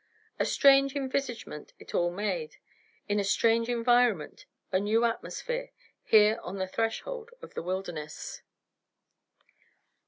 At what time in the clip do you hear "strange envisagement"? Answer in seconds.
0.45-1.73